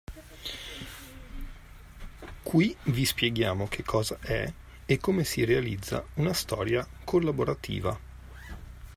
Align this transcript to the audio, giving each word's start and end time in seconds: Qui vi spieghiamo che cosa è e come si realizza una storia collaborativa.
Qui 2.43 2.75
vi 2.87 3.05
spieghiamo 3.05 3.67
che 3.67 3.83
cosa 3.83 4.17
è 4.19 4.51
e 4.87 4.97
come 4.97 5.23
si 5.23 5.45
realizza 5.45 6.03
una 6.15 6.33
storia 6.33 6.83
collaborativa. 7.03 7.99